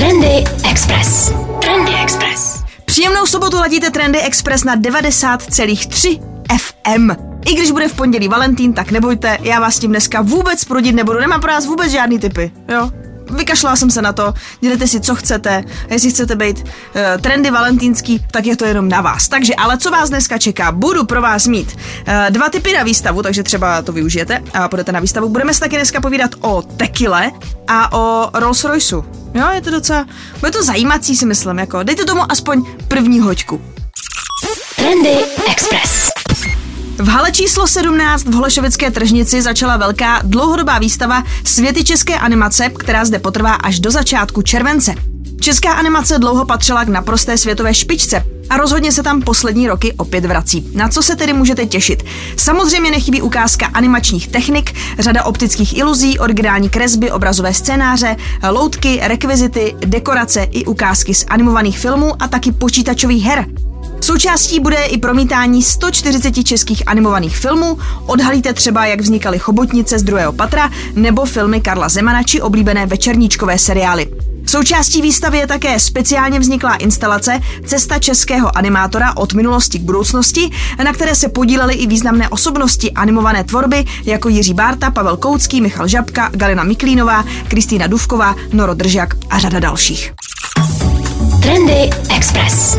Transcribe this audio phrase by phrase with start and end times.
[0.00, 1.32] Trendy Express.
[1.60, 2.64] Trendy Express.
[2.84, 6.20] Příjemnou sobotu ladíte Trendy Express na 90,3
[6.58, 7.10] FM.
[7.46, 11.20] I když bude v pondělí Valentín, tak nebojte, já vás tím dneska vůbec prudit nebudu,
[11.20, 12.90] nemám pro vás vůbec žádný typy, jo?
[13.30, 18.26] Vykašlala jsem se na to, dělejte si, co chcete, jestli chcete být uh, trendy valentýnský,
[18.30, 19.28] tak je to jenom na vás.
[19.28, 20.72] Takže, ale co vás dneska čeká?
[20.72, 24.92] Budu pro vás mít uh, dva typy na výstavu, takže třeba to využijete a půjdete
[24.92, 25.28] na výstavu.
[25.28, 27.30] Budeme se taky dneska povídat o tekile
[27.68, 29.04] a o Rolls Royceu.
[29.34, 30.06] Jo, je to docela,
[30.40, 33.60] bude to zajímací si myslím, jako dejte tomu aspoň první hoďku.
[34.76, 35.16] Trendy
[35.50, 36.09] Express.
[37.00, 43.04] V hale číslo 17 v Holešovické tržnici začala velká dlouhodobá výstava Světy české animace, která
[43.04, 44.94] zde potrvá až do začátku července.
[45.40, 50.24] Česká animace dlouho patřila k naprosté světové špičce a rozhodně se tam poslední roky opět
[50.24, 50.70] vrací.
[50.74, 52.04] Na co se tedy můžete těšit?
[52.36, 58.16] Samozřejmě nechybí ukázka animačních technik, řada optických iluzí, originální kresby, obrazové scénáře,
[58.50, 63.46] loutky, rekvizity, dekorace i ukázky z animovaných filmů a taky počítačových her.
[64.00, 70.32] Součástí bude i promítání 140 českých animovaných filmů, odhalíte třeba, jak vznikaly chobotnice z druhého
[70.32, 74.08] patra nebo filmy Karla Zemana či oblíbené večerníčkové seriály.
[74.46, 80.50] Součástí výstavy je také speciálně vzniklá instalace Cesta českého animátora od minulosti k budoucnosti,
[80.84, 85.88] na které se podílely i významné osobnosti animované tvorby jako Jiří Bárta, Pavel Koucký, Michal
[85.88, 90.12] Žabka, Galina Miklínová, Kristýna Duvková, Noro Držak a řada dalších.
[91.42, 92.76] Trendy Express.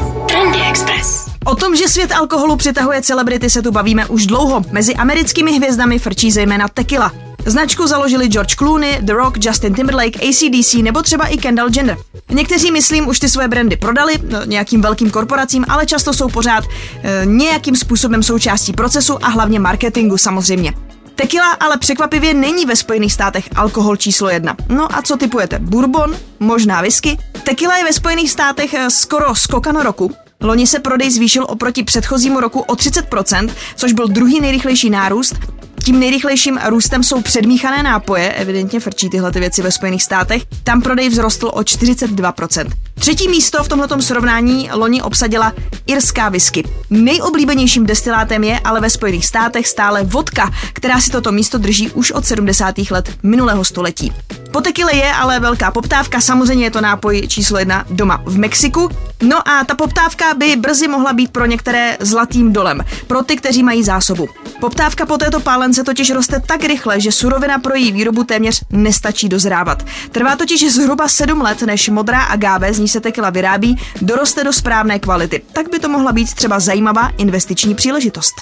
[0.72, 1.28] Express.
[1.46, 4.62] O tom, že svět alkoholu přitahuje celebrity, se tu bavíme už dlouho.
[4.72, 7.12] Mezi americkými hvězdami frčí zejména tequila.
[7.46, 11.98] Značku založili George Clooney, The Rock, Justin Timberlake, ACDC nebo třeba i Kendall Jenner.
[12.30, 16.64] Někteří, myslím, už ty svoje brandy prodali no, nějakým velkým korporacím, ale často jsou pořád
[17.04, 20.74] e, nějakým způsobem součástí procesu a hlavně marketingu samozřejmě.
[21.16, 24.56] Tequila ale překvapivě není ve Spojených státech alkohol číslo jedna.
[24.70, 25.60] No a co typujete?
[25.60, 26.18] Bourbon?
[26.40, 27.18] Možná whisky?
[27.44, 30.12] Tequila je ve Spojených státech eh, skoro skokan roku.
[30.42, 35.36] Loni se prodej zvýšil oproti předchozímu roku o 30%, což byl druhý nejrychlejší nárůst
[35.84, 40.46] tím nejrychlejším růstem jsou předmíchané nápoje, evidentně frčí tyhle ty věci ve Spojených státech.
[40.64, 42.70] Tam prodej vzrostl o 42%.
[42.94, 45.54] Třetí místo v tomto srovnání loni obsadila
[45.88, 46.64] irská whisky.
[46.90, 52.12] Nejoblíbenějším destilátem je ale ve Spojených státech stále vodka, která si toto místo drží už
[52.12, 52.76] od 70.
[52.92, 54.14] let minulého století.
[54.52, 58.90] Po tekile je ale velká poptávka, samozřejmě je to nápoj číslo jedna doma v Mexiku.
[59.22, 63.64] No a ta poptávka by brzy mohla být pro některé zlatým dolem, pro ty, kteří
[63.64, 64.30] mají zásobu.
[64.60, 65.40] Poptávka po této
[65.72, 69.84] pálence totiž roste tak rychle, že surovina pro její výrobu téměř nestačí dozrávat.
[70.12, 74.54] Trvá totiž zhruba 7 let, než modrá agáve, z ní se tekila vyrábí, doroste do
[74.54, 75.42] správné kvality.
[75.54, 78.34] Tak by to mohla být třeba zajímavá investiční příležitost.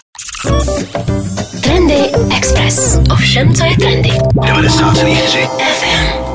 [1.64, 2.98] Trendy Express.
[3.12, 4.10] Ovšem, co je trendy.
[4.10, 6.29] 90,3 FM.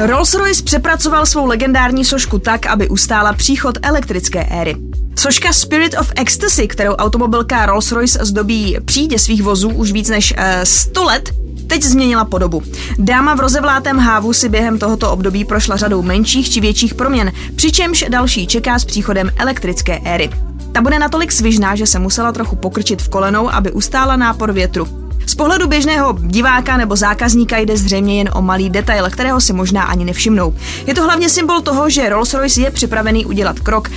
[0.00, 4.76] Rolls-Royce přepracoval svou legendární sošku tak, aby ustála příchod elektrické éry.
[5.16, 10.44] Soška Spirit of Ecstasy, kterou automobilka Rolls-Royce zdobí přídě svých vozů už víc než uh,
[10.64, 11.30] 100 let,
[11.66, 12.62] teď změnila podobu.
[12.98, 18.04] Dáma v rozevlátém hávu si během tohoto období prošla řadou menších či větších proměn, přičemž
[18.08, 20.30] další čeká s příchodem elektrické éry.
[20.72, 24.99] Ta bude natolik svižná, že se musela trochu pokrčit v kolenou, aby ustála nápor větru.
[25.26, 29.82] Z pohledu běžného diváka nebo zákazníka jde zřejmě jen o malý detail, kterého si možná
[29.82, 30.54] ani nevšimnou.
[30.86, 33.92] Je to hlavně symbol toho, že Rolls-Royce je připravený udělat krok e,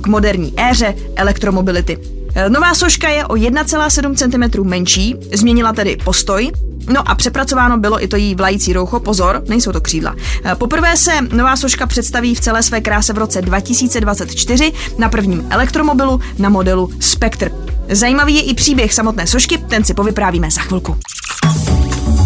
[0.00, 1.98] k moderní éře elektromobility.
[2.34, 6.50] E, nová soška je o 1,7 cm menší, změnila tedy postoj,
[6.88, 10.16] No a přepracováno bylo i to jí vlající roucho, pozor, nejsou to křídla.
[10.44, 15.46] E, poprvé se nová soška představí v celé své kráse v roce 2024 na prvním
[15.50, 17.69] elektromobilu na modelu Spectre.
[17.90, 20.96] Zajímavý je i příběh samotné sošky, ten si povyprávíme za chvilku.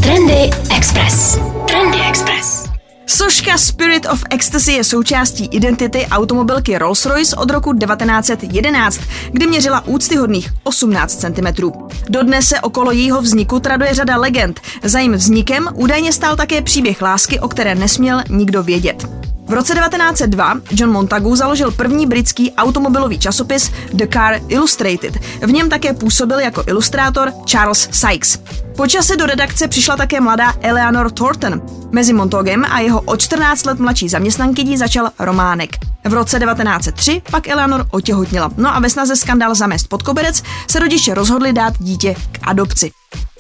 [0.02, 1.38] Trendy Express.
[1.68, 2.64] Trendy Express.
[3.06, 10.50] Soška Spirit of Ecstasy je součástí identity automobilky Rolls-Royce od roku 1911, kdy měřila úctyhodných
[10.62, 11.70] 18 cm.
[12.08, 14.60] Dodnes se okolo jejího vzniku traduje řada legend.
[14.82, 19.23] Za jím vznikem údajně stál také příběh lásky, o které nesměl nikdo vědět.
[19.54, 25.18] Roce 1902 John Montagu založil první britský automobilový časopis The Car Illustrated.
[25.42, 28.38] V něm také působil jako ilustrátor Charles Sykes.
[28.76, 31.62] Po čase do redakce přišla také mladá Eleanor Thornton.
[31.90, 35.70] Mezi Montagem a jeho o 14 let mladší zaměstnankyní začal románek.
[36.04, 38.50] V roce 1903 pak Eleanor otěhotněla.
[38.56, 42.90] No a ve snaze skandál zamést pod koberec se rodiče rozhodli dát dítě k adopci.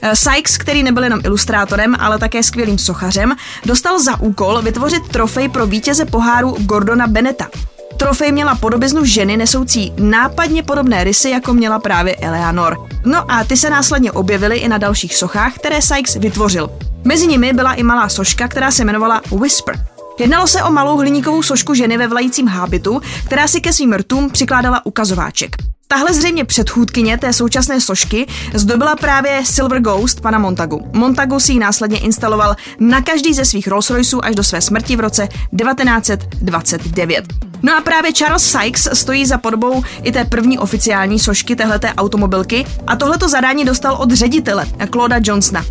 [0.02, 3.36] Eh, Sykes, který nebyl jenom ilustrátorem, ale také skvělým sochařem,
[3.66, 7.48] dostal za úkol vytvořit trofej pro vítěze poháru Gordona Beneta.
[7.96, 12.88] Trofej měla podobiznu ženy nesoucí nápadně podobné rysy, jako měla právě Eleanor.
[13.04, 16.70] No a ty se následně objevily i na dalších sochách, které Sykes vytvořil.
[17.04, 19.86] Mezi nimi byla i malá soška, která se jmenovala Whisper.
[20.18, 24.30] Jednalo se o malou hliníkovou sošku ženy ve vlajícím hábitu, která si ke svým rtům
[24.30, 25.56] přikládala ukazováček.
[25.88, 30.90] Tahle zřejmě předchůdkyně té současné sošky zdobila právě Silver Ghost pana Montagu.
[30.92, 34.96] Montagu si ji následně instaloval na každý ze svých Rolls Royceů až do své smrti
[34.96, 37.53] v roce 1929.
[37.64, 42.66] No a právě Charles Sykes stojí za podobou i té první oficiální sošky téhleté automobilky
[42.86, 45.64] a tohleto zadání dostal od ředitele Clauda Johnsona.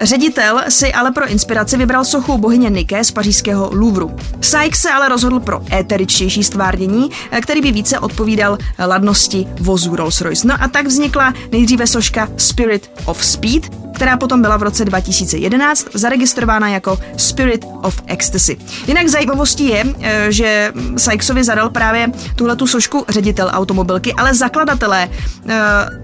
[0.00, 4.16] Ředitel si ale pro inspiraci vybral sochu bohyně Nike z pařížského Louvru.
[4.40, 7.10] Sykes se ale rozhodl pro éteričtější stvárnění,
[7.42, 10.46] který by více odpovídal ladnosti vozů Rolls-Royce.
[10.46, 15.86] No a tak vznikla nejdříve soška Spirit of Speed, která potom byla v roce 2011
[15.94, 18.56] zaregistrována jako Spirit of Ecstasy.
[18.86, 25.08] Jinak zajímavostí je, eh, že Sykesovi zadal právě tuhle tu sošku ředitel automobilky, ale zakladatelé
[25.08, 25.10] e,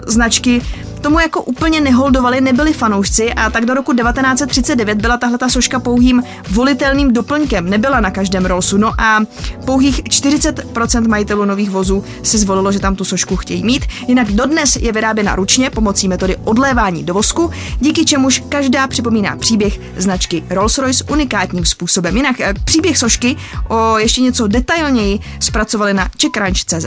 [0.07, 0.63] značky
[1.05, 5.81] tomu jako úplně neholdovali, nebyli fanoušci a tak do roku 1939 byla tahle ta soška
[5.81, 8.79] pouhým volitelným doplňkem, nebyla na každém Rollsu.
[8.79, 9.21] No a
[9.65, 13.87] pouhých 40% majitelů nových vozů si zvolilo, že tam tu sošku chtějí mít.
[14.09, 19.81] Jinak dodnes je vyráběna ručně pomocí metody odlévání do vosku, díky čemuž každá připomíná příběh
[19.97, 22.17] značky Rolls-Royce unikátním způsobem.
[22.17, 23.37] Jinak eh, příběh sošky
[23.69, 26.87] o ještě něco detailněji zpracovali na CheckRunch.cz.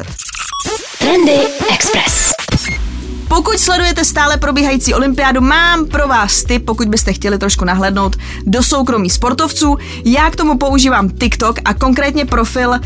[1.00, 1.40] Trendy
[1.74, 2.47] Express.
[3.28, 8.16] Pokud sledujete stále probíhající olympiádu, mám pro vás tip, pokud byste chtěli trošku nahlédnout
[8.46, 9.78] do soukromí sportovců.
[10.06, 12.78] Já k tomu používám TikTok a konkrétně profil uh,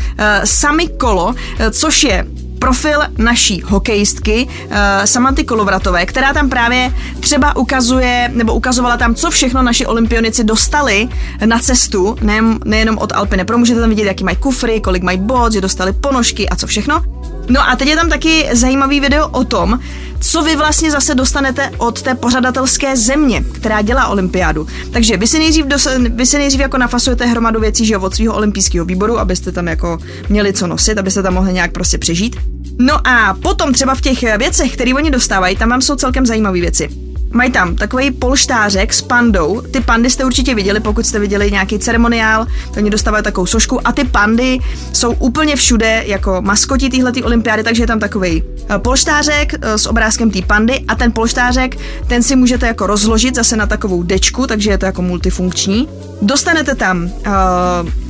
[0.44, 1.34] Sami Kolo, uh,
[1.70, 2.26] což je
[2.58, 4.70] profil naší hokejistky uh,
[5.04, 11.08] Samanty Kolovratové, která tam právě třeba ukazuje, nebo ukazovala tam, co všechno naši olympionici dostali
[11.44, 15.18] na cestu, ne, nejenom od Alpine Pro, můžete tam vidět, jaký mají kufry, kolik mají
[15.18, 17.02] bod, že dostali ponožky a co všechno.
[17.48, 19.80] No a teď je tam taky zajímavý video o tom,
[20.20, 24.66] co vy vlastně zase dostanete od té pořadatelské země, která dělá olympiádu.
[24.92, 28.34] Takže vy si nejdřív, dos- vy si nejdřív jako nafasujete hromadu věcí, že od svého
[28.34, 29.98] olympijského výboru, abyste tam jako
[30.28, 32.36] měli co nosit, abyste tam mohli nějak prostě přežít.
[32.78, 36.60] No a potom třeba v těch věcech, které oni dostávají, tam vám jsou celkem zajímavé
[36.60, 36.88] věci.
[37.32, 39.60] Mají tam takový polštářek s pandou.
[39.60, 43.86] Ty pandy jste určitě viděli, pokud jste viděli nějaký ceremoniál, to oni dostávají takovou sošku
[43.86, 44.58] a ty pandy
[44.92, 49.86] jsou úplně všude jako maskoti téhle olympiády, takže je tam takový eh, polštářek eh, s
[49.86, 51.76] obrázkem té pandy a ten polštářek,
[52.06, 55.88] ten si můžete jako rozložit zase na takovou dečku, takže je to jako multifunkční.
[56.22, 57.10] Dostanete tam uh,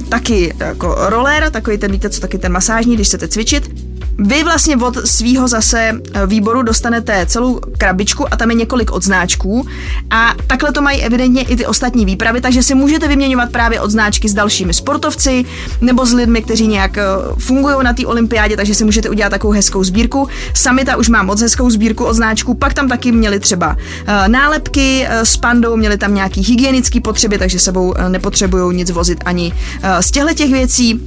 [0.08, 3.91] taky jako roller, takový ten, víte co, taky ten masážní, když chcete cvičit.
[4.18, 9.66] Vy vlastně od svého zase eh, výboru dostanete celou krabičku a tam je několik odznáčků
[10.10, 14.28] a takhle to mají evidentně i ty ostatní výpravy, takže si můžete vyměňovat právě odznáčky
[14.28, 15.44] s dalšími sportovci
[15.80, 17.02] nebo s lidmi, kteří nějak eh,
[17.38, 20.28] fungují na té olympiádě, takže si můžete udělat takovou hezkou sbírku.
[20.54, 23.76] Samita už má moc hezkou sbírku odznáčků, pak tam taky měli třeba
[24.06, 29.52] eh, nálepky s pandou, měli tam nějaký hygienický potřeby, takže sebou nepotřebují nic vozit ani
[30.00, 31.00] z těchto těch věcí.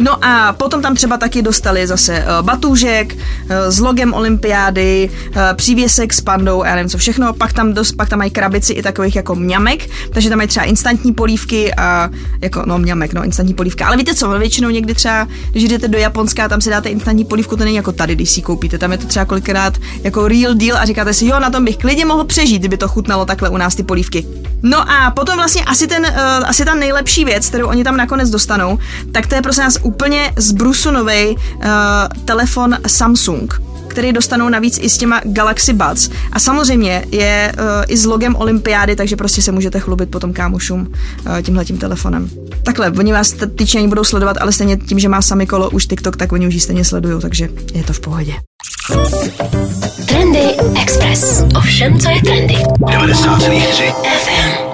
[0.00, 3.20] No a potom tam třeba taky dostali zase uh, batůžek uh,
[3.68, 8.08] s logem olympiády, uh, přívěsek s pandou, já nevím co všechno, pak tam, dost, pak
[8.08, 12.10] tam mají krabici i takových jako mňamek, takže tam mají třeba instantní polívky a
[12.40, 15.98] jako, no mňamek, no instantní polívka, ale víte co, většinou někdy třeba, když jdete do
[15.98, 18.98] Japonska, tam si dáte instantní polívku, to není jako tady, když si koupíte, tam je
[18.98, 22.24] to třeba kolikrát jako real deal a říkáte si, jo, na tom bych klidně mohl
[22.24, 24.26] přežít, kdyby to chutnalo takhle u nás ty polívky.
[24.62, 28.30] No a potom vlastně asi ten, uh, asi ta nejlepší věc, kterou oni tam nakonec
[28.30, 28.78] dostanou,
[29.12, 31.62] tak to je prostě nás úplně zbrusunový uh,
[32.24, 36.10] telefon Samsung který dostanou navíc i s těma Galaxy Buds.
[36.32, 40.80] A samozřejmě je uh, i s logem Olympiády, takže prostě se můžete chlubit potom kámošům
[40.80, 42.30] uh, tímhletím telefonem.
[42.62, 46.16] Takhle, oni vás týčně budou sledovat, ale stejně tím, že má sami kolo už TikTok,
[46.16, 48.34] tak oni už ji stejně sledují, takže je to v pohodě.
[50.06, 51.42] Trendy Express.
[51.56, 52.54] Ovšem, co je trendy.
[52.54, 54.70] 90,3 FM.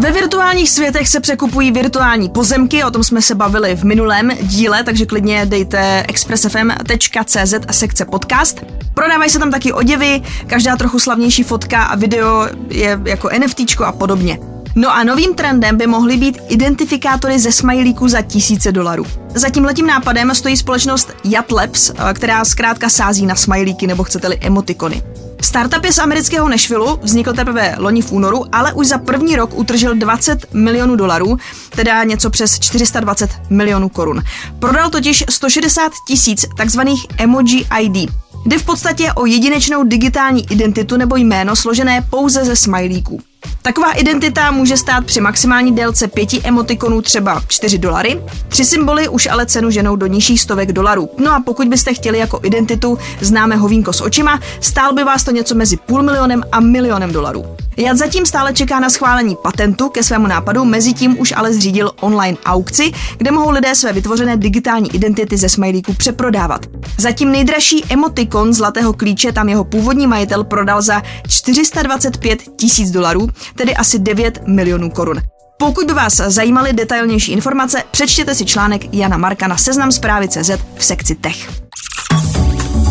[0.00, 4.84] Ve virtuálních světech se překupují virtuální pozemky, o tom jsme se bavili v minulém díle,
[4.84, 8.64] takže klidně dejte expressfm.cz a sekce podcast.
[8.94, 13.92] Prodávají se tam taky oděvy, každá trochu slavnější fotka a video je jako NFT a
[13.92, 14.38] podobně.
[14.74, 19.06] No a novým trendem by mohly být identifikátory ze smajlíků za tisíce dolarů.
[19.34, 25.02] Za tímhletím nápadem stojí společnost Yacht Labs, která zkrátka sází na smajlíky nebo chcete-li emotikony.
[25.42, 29.50] Startup je z amerického Nashvilleu, vznikl teprve loni v únoru, ale už za první rok
[29.54, 31.38] utržil 20 milionů dolarů,
[31.70, 34.22] teda něco přes 420 milionů korun.
[34.58, 38.10] Prodal totiž 160 tisíc takzvaných emoji ID.
[38.46, 43.20] Jde v podstatě o jedinečnou digitální identitu nebo jméno složené pouze ze smajlíků.
[43.62, 48.20] Taková identita může stát při maximální délce pěti emotikonů třeba 4 dolary.
[48.48, 51.10] Tři symboly už ale cenu ženou do nižších stovek dolarů.
[51.18, 55.30] No a pokud byste chtěli jako identitu známe hovínko s očima, stál by vás to
[55.30, 57.44] něco mezi půl milionem a milionem dolarů.
[57.76, 61.90] Jad zatím stále čeká na schválení patentu ke svému nápadu, mezi tím už ale zřídil
[62.00, 66.66] online aukci, kde mohou lidé své vytvořené digitální identity ze smajlíku přeprodávat.
[66.98, 73.74] Zatím nejdražší emotikon zlatého klíče tam jeho původní majitel prodal za 425 tisíc dolarů, tedy
[73.74, 75.20] asi 9 milionů korun.
[75.58, 80.50] Pokud by vás zajímaly detailnější informace, přečtěte si článek Jana Marka na seznam zprávy CZ
[80.76, 81.62] v sekci Tech.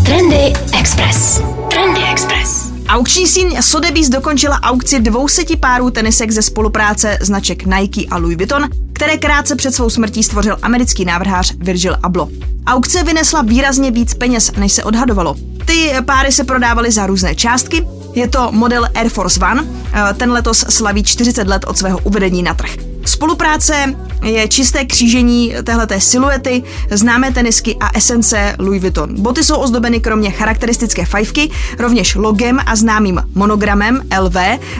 [0.06, 1.42] Trendy Express.
[1.70, 2.72] Trendy Express.
[2.88, 8.70] Aukční síň Sotheby's dokončila aukci 200 párů tenisek ze spolupráce značek Nike a Louis Vuitton,
[8.94, 12.30] které krátce před svou smrtí stvořil americký návrhář Virgil Abloh.
[12.66, 15.36] Aukce vynesla výrazně víc peněz, než se odhadovalo.
[15.66, 17.88] Ty páry se prodávaly za různé částky.
[18.14, 19.64] Je to model Air Force One,
[19.94, 22.72] eh, ten letos slaví 40 let od svého uvedení na trh.
[23.06, 29.22] Spolupráce je čisté křížení téhleté siluety, známé tenisky a esence Louis Vuitton.
[29.22, 31.50] Boty jsou ozdobeny kromě charakteristické fajfky
[31.80, 34.36] rovněž logem a známým monogramem LV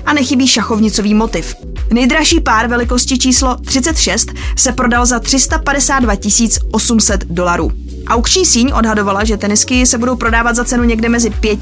[0.06, 1.56] a nechybí šachovnicový motiv.
[1.94, 6.14] Nejdražší pár velikosti číslo 36 se prodal za 352
[6.72, 7.72] 800 dolarů.
[8.08, 11.60] Aukční síň odhadovala, že tenisky se budou prodávat za cenu někde mezi 5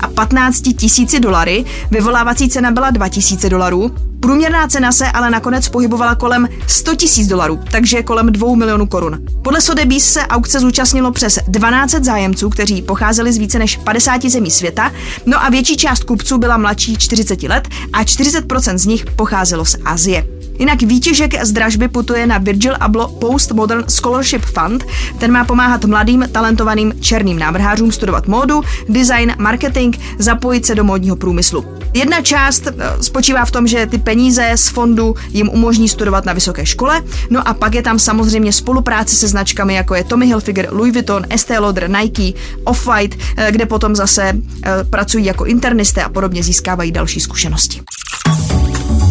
[0.00, 5.68] a 15 tisíci dolary, vyvolávací cena byla 2 tisíce dolarů, Průměrná cena se ale nakonec
[5.68, 9.18] pohybovala kolem 100 tisíc dolarů, takže kolem 2 milionů korun.
[9.42, 14.50] Podle Sotheby's se aukce zúčastnilo přes 12 zájemců, kteří pocházeli z více než 50 zemí
[14.50, 14.92] světa,
[15.26, 19.76] no a větší část kupců byla mladší 40 let a 40% z nich pocházelo z
[19.84, 20.35] Asie.
[20.58, 24.84] Jinak výtěžek z dražby putuje na Virgil Abloh Postmodern Scholarship Fund.
[25.18, 31.16] Ten má pomáhat mladým, talentovaným černým návrhářům studovat módu, design, marketing, zapojit se do módního
[31.16, 31.64] průmyslu.
[31.94, 32.72] Jedna část eh,
[33.02, 37.48] spočívá v tom, že ty peníze z fondu jim umožní studovat na vysoké škole, no
[37.48, 41.58] a pak je tam samozřejmě spolupráce se značkami jako je Tommy Hilfiger, Louis Vuitton, Estée
[41.58, 47.20] Lauder, Nike, Off-White, eh, kde potom zase eh, pracují jako internisté a podobně získávají další
[47.20, 47.80] zkušenosti.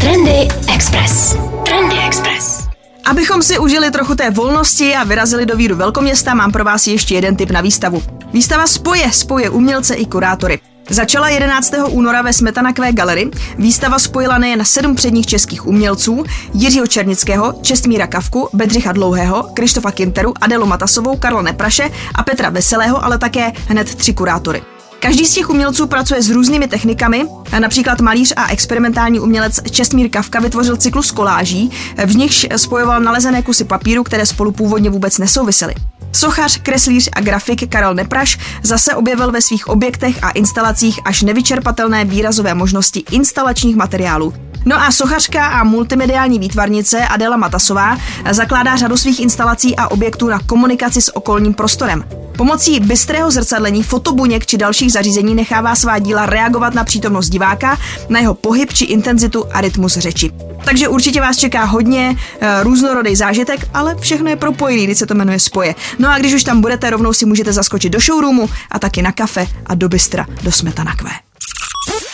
[0.05, 1.35] Trendy Express.
[1.65, 2.67] Trendy Express.
[3.05, 7.15] Abychom si užili trochu té volnosti a vyrazili do víru velkoměsta, mám pro vás ještě
[7.15, 8.03] jeden tip na výstavu.
[8.33, 10.59] Výstava spoje, spoje umělce i kurátory.
[10.89, 11.73] Začala 11.
[11.89, 13.31] února ve Smetanakvé galerii.
[13.57, 20.33] Výstava spojila nejen sedm předních českých umělců, Jiřího Černického, Čestmíra Kavku, Bedřicha Dlouhého, Krištofa Kinteru,
[20.41, 24.61] Adelu Matasovou, Karla Nepraše a Petra Veselého, ale také hned tři kurátory.
[24.99, 27.25] Každý z těch umělců pracuje s různými technikami,
[27.59, 31.71] například malíř a experimentální umělec Čestmír Kavka vytvořil cyklus koláží,
[32.05, 35.75] v nichž spojoval nalezené kusy papíru, které spolu původně vůbec nesouvisely.
[36.11, 42.05] Sochař, kreslíř a grafik Karel Nepraš zase objevil ve svých objektech a instalacích až nevyčerpatelné
[42.05, 44.33] výrazové možnosti instalačních materiálů.
[44.65, 47.97] No a sochařka a multimediální výtvarnice Adela Matasová
[48.31, 52.03] zakládá řadu svých instalací a objektů na komunikaci s okolním prostorem.
[52.37, 57.77] Pomocí bystrého zrcadlení, fotobuněk či dalších zařízení nechává svá díla reagovat na přítomnost diváka,
[58.09, 60.31] na jeho pohyb či intenzitu a rytmus řeči.
[60.65, 65.13] Takže určitě vás čeká hodně e, různorodý zážitek, ale všechno je propojený, když se to
[65.13, 65.75] jmenuje spoje.
[65.99, 69.11] No a když už tam budete, rovnou si můžete zaskočit do showroomu a taky na
[69.11, 71.11] kafe a do bystra do Smetanakvé.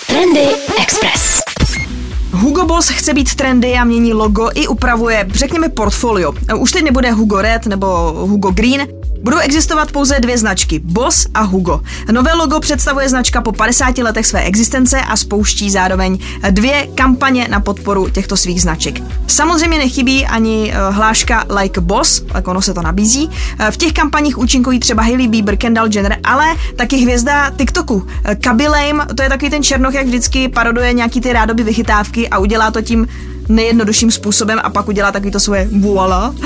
[0.08, 0.48] Trendy
[0.82, 1.41] Express.
[2.42, 6.34] Hugo Boss chce být trendy a mění logo i upravuje, řekněme, portfolio.
[6.58, 8.88] Už teď nebude Hugo Red nebo Hugo Green,
[9.24, 11.82] Budou existovat pouze dvě značky, Boss a Hugo.
[12.12, 16.18] Nové logo představuje značka po 50 letech své existence a spouští zároveň
[16.50, 19.02] dvě kampaně na podporu těchto svých značek.
[19.28, 23.30] Samozřejmě nechybí ani eh, hláška Like Boss, tak ono se to nabízí.
[23.60, 28.08] Eh, v těch kampaních účinkují třeba Hailey Bieber, Kendall Jenner, ale taky hvězda TikToku.
[28.26, 32.30] Eh, Kaby Lame, to je takový ten černoch, jak vždycky paroduje nějaký ty rádoby vychytávky
[32.30, 33.08] a udělá to tím
[33.56, 36.30] nejjednodušším způsobem a pak udělá takový to svoje voila.
[36.30, 36.38] Uh,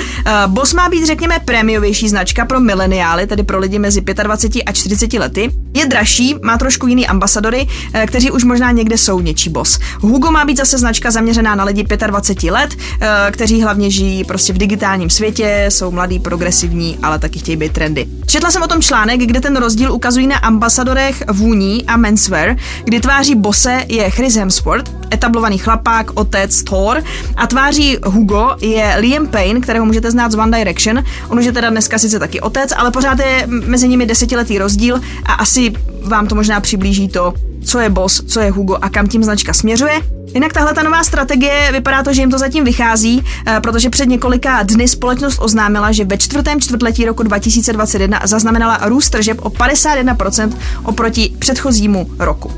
[0.47, 5.13] Boss má být, řekněme, prémiovější značka pro mileniály, tedy pro lidi mezi 25 a 40
[5.13, 5.51] lety.
[5.73, 9.79] Je dražší, má trošku jiný ambasadory, uh, kteří už možná někde jsou něčí boss.
[9.99, 14.53] Hugo má být zase značka zaměřená na lidi 25 let, uh, kteří hlavně žijí prostě
[14.53, 18.05] v digitálním světě, jsou mladí, progresivní, ale taky chtějí být trendy.
[18.25, 22.99] Četla jsem o tom článek, kde ten rozdíl ukazují na ambasadorech vůní a menswear, kdy
[22.99, 27.03] tváří bose je Chris Hemsworth, etablovaný chlapák, otec, Thor
[27.35, 31.03] a tváří Hugo je Liam Payne, kterého můžete znát z One Direction.
[31.29, 35.01] On už je teda dneska sice taky otec, ale pořád je mezi nimi desetiletý rozdíl
[35.25, 37.33] a asi vám to možná přiblíží to,
[37.65, 40.01] co je boss, co je Hugo a kam tím značka směřuje.
[40.33, 44.09] Jinak tahle ta nová strategie vypadá to, že jim to zatím vychází, eh, protože před
[44.09, 50.57] několika dny společnost oznámila, že ve čtvrtém čtvrtletí roku 2021 zaznamenala růst tržeb o 51%
[50.83, 52.51] oproti předchozímu roku.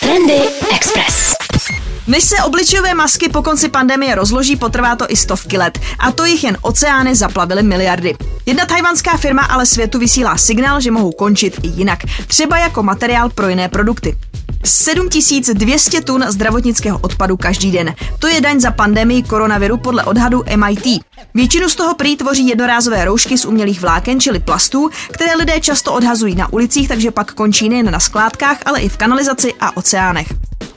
[0.00, 0.40] Trendy
[0.74, 1.41] Express.
[2.06, 5.78] Než se obličejové masky po konci pandemie rozloží, potrvá to i stovky let.
[5.98, 8.14] A to jich jen oceány zaplavily miliardy.
[8.46, 11.98] Jedna tajvanská firma ale světu vysílá signál, že mohou končit i jinak.
[12.26, 14.18] Třeba jako materiál pro jiné produkty.
[14.64, 17.94] 7200 tun zdravotnického odpadu každý den.
[18.18, 21.02] To je daň za pandemii koronaviru podle odhadu MIT.
[21.34, 25.92] Většinu z toho prý tvoří jednorázové roušky z umělých vláken, čili plastů, které lidé často
[25.92, 30.26] odhazují na ulicích, takže pak končí nejen na skládkách, ale i v kanalizaci a oceánech.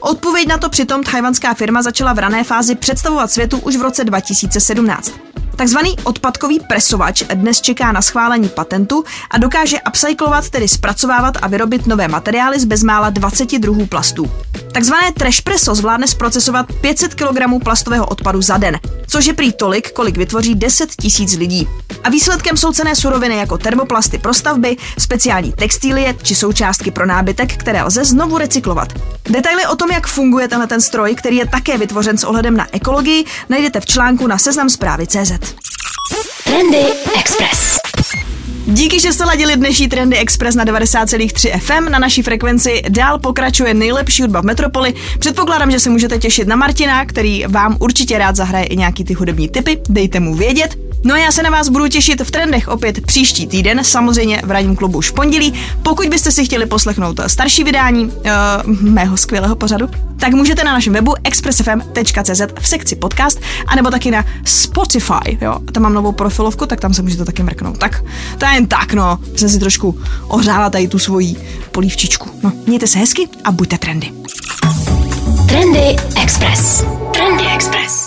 [0.06, 4.04] Odpověď na to přitom tajvanská firma začala v rané fázi představovat světu už v roce
[4.04, 5.12] 2017.
[5.56, 11.86] Takzvaný odpadkový presovač dnes čeká na schválení patentu a dokáže upcyklovat, tedy zpracovávat a vyrobit
[11.86, 14.30] nové materiály z bezmála 20 druhů plastů.
[14.72, 19.92] Takzvané trash preso zvládne zprocesovat 500 kg plastového odpadu za den, což je prý tolik,
[19.92, 21.68] kolik vytvoří 10 tisíc lidí.
[22.04, 27.56] A výsledkem jsou cené suroviny jako termoplasty pro stavby, speciální textilie či součástky pro nábytek,
[27.56, 28.88] které lze znovu recyklovat.
[29.30, 32.66] Detaily o tom, jak funguje tenhle ten stroj, který je také vytvořen s ohledem na
[32.72, 35.32] ekologii, najdete v článku na seznam zprávy CZ.
[36.44, 36.84] Trendy
[37.18, 37.78] Express.
[38.66, 41.90] Díky, že jste ladili dnešní Trendy Express na 90,3 FM.
[41.92, 44.94] Na naší frekvenci dál pokračuje nejlepší hudba v Metropoli.
[45.18, 49.14] Předpokládám, že se můžete těšit na Martina, který vám určitě rád zahraje i nějaký ty
[49.14, 49.78] hudební typy.
[49.88, 50.85] Dejte mu vědět.
[51.06, 54.50] No a já se na vás budu těšit v trendech opět příští týden, samozřejmě v
[54.50, 55.54] ranním klubu už pondělí.
[55.82, 58.12] Pokud byste si chtěli poslechnout starší vydání uh,
[58.80, 64.24] mého skvělého pořadu, tak můžete na našem webu expressfm.cz v sekci podcast, anebo taky na
[64.44, 65.58] Spotify, jo.
[65.72, 67.78] Tam mám novou profilovku, tak tam se můžete taky mrknout.
[67.78, 68.04] Tak
[68.38, 69.18] to je jen tak, no.
[69.36, 71.36] Jsem si trošku ohřála tady tu svoji
[71.72, 72.30] polívčičku.
[72.42, 74.12] No, mějte se hezky a buďte trendy.
[75.48, 76.84] Trendy Express.
[77.12, 78.05] Trendy Express.